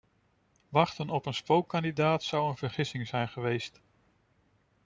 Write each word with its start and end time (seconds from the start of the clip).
Wachten 0.69 1.09
op 1.09 1.25
een 1.25 1.33
spookkandidaat 1.33 2.23
zou 2.23 2.49
een 2.49 2.57
vergissing 2.57 3.07
zijn 3.07 3.27
geweest. 3.27 3.81